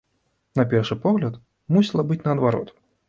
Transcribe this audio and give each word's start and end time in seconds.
На 0.59 0.63
першы 0.71 0.97
погляд, 1.03 1.37
мусіла 1.77 2.07
быць 2.09 2.21
наадварот. 2.27 2.75